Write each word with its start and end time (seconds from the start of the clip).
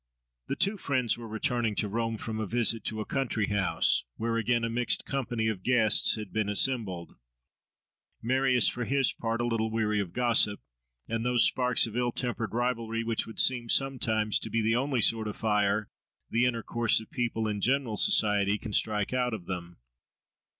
The 0.47 0.55
two 0.55 0.79
friends 0.79 1.15
were 1.15 1.27
returning 1.27 1.75
to 1.75 1.87
Rome 1.87 2.17
from 2.17 2.39
a 2.39 2.47
visit 2.47 2.83
to 2.85 3.01
a 3.01 3.05
country 3.05 3.49
house, 3.49 4.03
where 4.15 4.35
again 4.35 4.63
a 4.63 4.67
mixed 4.71 5.05
company 5.05 5.47
of 5.47 5.61
guests 5.61 6.15
had 6.15 6.33
been 6.33 6.49
assembled; 6.49 7.17
Marius, 8.19 8.67
for 8.67 8.83
his 8.85 9.13
part, 9.13 9.41
a 9.41 9.45
little 9.45 9.69
weary 9.69 9.99
of 9.99 10.11
gossip, 10.11 10.59
and 11.07 11.23
those 11.23 11.45
sparks 11.45 11.85
of 11.85 11.95
ill 11.95 12.11
tempered 12.11 12.55
rivalry, 12.55 13.03
which 13.03 13.27
would 13.27 13.39
seem 13.39 13.69
sometimes 13.69 14.39
to 14.39 14.49
be 14.49 14.63
the 14.63 14.75
only 14.75 15.01
sort 15.01 15.27
of 15.27 15.37
fire 15.37 15.87
the 16.31 16.45
intercourse 16.45 16.99
of 16.99 17.11
people 17.11 17.47
in 17.47 17.61
general 17.61 17.95
society 17.95 18.57
can 18.57 18.73
strike 18.73 19.13
out 19.13 19.35
of 19.35 19.45
them. 19.45 19.77